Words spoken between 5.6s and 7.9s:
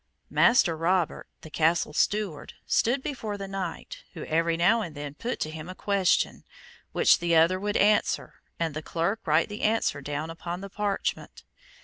a question, which the other would